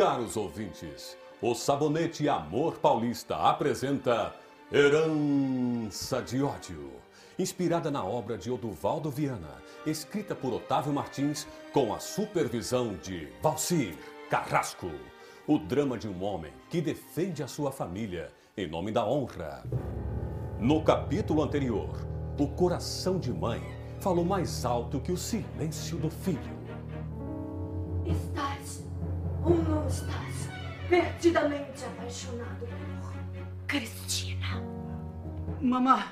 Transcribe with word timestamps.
Caros 0.00 0.34
ouvintes, 0.34 1.14
o 1.42 1.54
Sabonete 1.54 2.26
Amor 2.26 2.78
Paulista 2.78 3.36
apresenta 3.36 4.34
Herança 4.72 6.22
de 6.22 6.42
Ódio, 6.42 6.92
inspirada 7.38 7.90
na 7.90 8.02
obra 8.02 8.38
de 8.38 8.50
Oduvaldo 8.50 9.10
Viana, 9.10 9.56
escrita 9.84 10.34
por 10.34 10.54
Otávio 10.54 10.90
Martins, 10.90 11.46
com 11.70 11.92
a 11.92 11.98
supervisão 11.98 12.94
de 12.94 13.28
Valcir 13.42 13.94
Carrasco. 14.30 14.90
O 15.46 15.58
drama 15.58 15.98
de 15.98 16.08
um 16.08 16.24
homem 16.24 16.54
que 16.70 16.80
defende 16.80 17.42
a 17.42 17.46
sua 17.46 17.70
família 17.70 18.32
em 18.56 18.66
nome 18.66 18.90
da 18.92 19.04
honra. 19.04 19.64
No 20.58 20.82
capítulo 20.82 21.42
anterior, 21.42 21.90
o 22.38 22.48
coração 22.48 23.18
de 23.18 23.34
mãe 23.34 23.60
falou 24.00 24.24
mais 24.24 24.64
alto 24.64 24.98
que 24.98 25.12
o 25.12 25.16
silêncio 25.18 25.98
do 25.98 26.08
filho. 26.08 26.59
Estás 29.90 30.48
perdidamente 30.88 31.84
apaixonado 31.84 32.66
por 33.00 33.66
Cristina? 33.66 34.62
Mamã, 35.60 36.04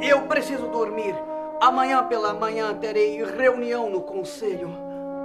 eu 0.00 0.26
preciso 0.28 0.68
dormir. 0.68 1.14
Amanhã 1.60 2.06
pela 2.06 2.34
manhã 2.34 2.74
terei 2.74 3.24
reunião 3.24 3.90
no 3.90 4.02
conselho. 4.02 4.68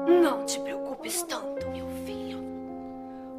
Não 0.08 0.46
te 0.46 0.60
preocupes 0.62 1.22
tanto, 1.24 1.70
meu 1.70 1.88
filho. 2.06 2.42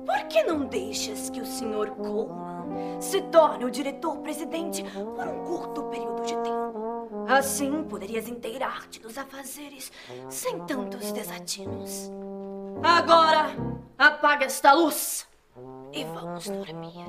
Por 0.07 0.29
que 0.29 0.43
não 0.45 0.67
deixas 0.67 1.31
que 1.31 1.41
o 1.41 1.47
Sr. 1.47 1.91
Coleman 1.97 3.01
se 3.01 3.23
torne 3.23 3.65
o 3.65 3.71
diretor-presidente 3.71 4.85
por 4.85 5.27
um 5.27 5.45
curto 5.45 5.83
período 5.85 6.23
de 6.23 6.35
tempo? 6.37 7.27
Assim 7.29 7.83
poderias 7.85 8.29
inteirar-te 8.29 9.01
dos 9.01 9.17
afazeres 9.17 9.91
sem 10.29 10.61
tantos 10.61 11.11
desatinos. 11.13 12.11
Agora, 12.83 13.51
apaga 13.99 14.47
esta 14.47 14.73
luz 14.73 15.29
e 15.93 16.05
vamos 16.05 16.49
dormir. 16.49 17.05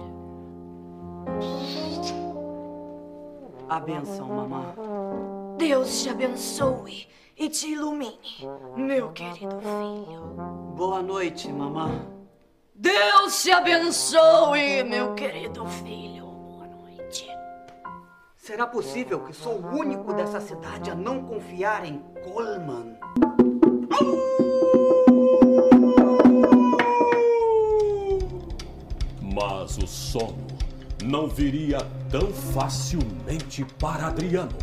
A 3.67 3.79
benção, 3.79 4.27
mamã. 4.27 4.75
Deus 5.57 6.03
te 6.03 6.09
abençoe 6.09 7.07
e 7.37 7.49
te 7.49 7.69
ilumine, 7.69 8.47
meu 8.75 9.11
querido 9.11 9.59
filho. 9.59 10.21
Boa 10.75 11.01
noite, 11.01 11.51
mamã. 11.51 11.89
Deus 12.73 13.41
te 13.41 13.51
abençoe, 13.51 14.83
meu 14.83 15.15
querido 15.15 15.65
filho. 15.65 16.25
Boa 16.25 16.67
noite. 16.67 17.27
Será 18.35 18.67
possível 18.67 19.21
que 19.21 19.33
sou 19.33 19.55
o 19.59 19.79
único 19.79 20.13
dessa 20.13 20.39
cidade 20.39 20.91
a 20.91 20.95
não 20.95 21.23
confiar 21.23 21.85
em 21.85 21.99
Coleman? 22.23 22.94
Não 31.05 31.27
viria 31.27 31.77
tão 32.09 32.33
facilmente 32.33 33.63
para 33.79 34.07
Adriano. 34.07 34.57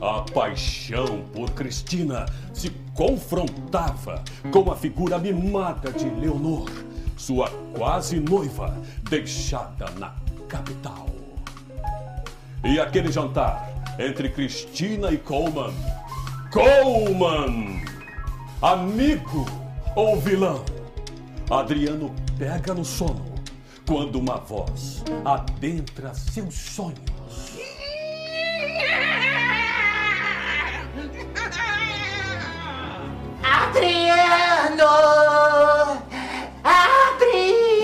A 0.00 0.22
paixão 0.32 1.24
por 1.32 1.50
Cristina 1.50 2.26
se 2.52 2.70
confrontava 2.94 4.22
com 4.50 4.70
a 4.72 4.76
figura 4.76 5.18
mimada 5.18 5.92
de 5.92 6.08
Leonor, 6.08 6.68
sua 7.16 7.48
quase 7.76 8.18
noiva, 8.18 8.76
deixada 9.08 9.90
na 9.98 10.14
capital. 10.48 11.06
E 12.64 12.80
aquele 12.80 13.12
jantar 13.12 13.70
entre 13.98 14.28
Cristina 14.30 15.12
e 15.12 15.18
Coleman. 15.18 15.74
Coleman! 16.50 17.82
Amigo 18.60 19.46
ou 19.94 20.20
vilão? 20.20 20.64
Adriano 21.50 22.14
pega 22.38 22.72
no 22.72 22.84
sono 22.84 23.31
quando 23.86 24.18
uma 24.18 24.36
voz 24.36 25.02
adentra 25.24 26.14
seus 26.14 26.54
sonhos. 26.54 26.98
Adriano! 33.42 34.84
Adriano! 36.64 37.76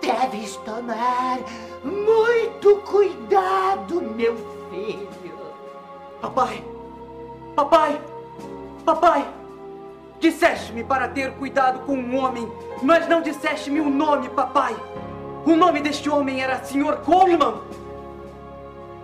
Deves 0.00 0.56
tomar 0.64 1.38
muito 1.84 2.76
cuidado, 2.86 4.00
meu 4.16 4.36
filho. 4.70 5.38
Papai! 6.20 6.64
Papai! 7.54 8.00
Papai! 8.84 9.41
Disseste-me 10.22 10.84
para 10.84 11.08
ter 11.08 11.32
cuidado 11.32 11.80
com 11.80 11.96
um 11.96 12.16
homem, 12.16 12.48
mas 12.80 13.08
não 13.08 13.20
disseste-me 13.20 13.80
o 13.80 13.90
nome, 13.90 14.28
papai. 14.28 14.72
O 15.44 15.56
nome 15.56 15.80
deste 15.80 16.08
homem 16.08 16.40
era 16.40 16.62
Sr. 16.62 16.98
Coleman. 16.98 17.60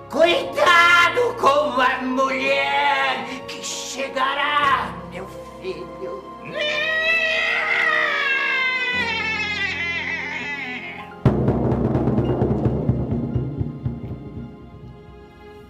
Cuidado 0.08 1.34
com 1.40 1.80
a 1.80 1.98
mulher 2.04 3.26
que 3.48 3.64
chegará, 3.64 4.94
meu 5.10 5.26
filho. 5.60 6.22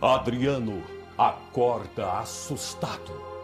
Adriano 0.02 0.82
acorda 1.16 2.18
assustado. 2.18 3.37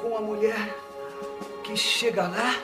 Com 0.00 0.16
a 0.16 0.20
mulher 0.20 0.76
que 1.62 1.76
chegará. 1.76 2.54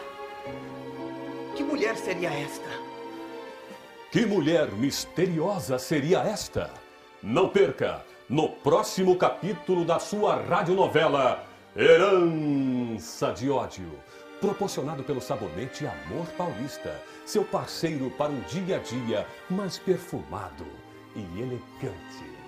Que 1.57 1.63
mulher 1.63 1.97
seria 1.97 2.31
esta? 2.31 2.69
Que 4.11 4.27
mulher 4.27 4.71
misteriosa 4.73 5.79
seria 5.79 6.19
esta? 6.21 6.71
Não 7.23 7.49
perca 7.49 8.05
no 8.29 8.49
próximo 8.49 9.17
capítulo 9.17 9.85
da 9.85 9.99
sua 9.99 10.37
radionovela 10.37 11.45
Herança 11.77 13.33
de 13.33 13.49
Ódio, 13.49 13.93
proporcionado 14.41 15.05
pelo 15.05 15.21
sabonete 15.21 15.87
Amor 15.87 16.27
Paulista, 16.37 17.01
seu 17.25 17.45
parceiro 17.45 18.11
para 18.11 18.33
um 18.33 18.41
dia 18.41 18.77
a 18.77 18.79
dia 18.79 19.27
mais 19.49 19.79
perfumado 19.79 20.67
e 21.15 21.21
elegante. 21.41 22.40